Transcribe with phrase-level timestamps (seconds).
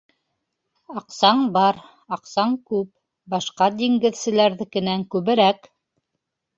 [1.01, 1.83] Аҡсаң бар...
[2.19, 2.91] аҡсаң күп...
[3.37, 5.75] башҡа диңгеҙселәрҙекенән күберәк.